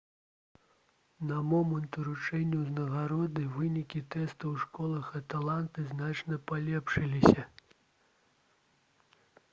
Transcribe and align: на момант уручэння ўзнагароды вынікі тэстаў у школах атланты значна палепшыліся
на 1.31 1.35
момант 1.49 1.91
уручэння 2.03 2.57
ўзнагароды 2.61 3.45
вынікі 3.59 4.03
тэстаў 4.15 4.49
у 4.55 4.63
школах 4.63 5.11
атланты 5.23 5.85
значна 5.93 6.41
палепшыліся 6.53 7.49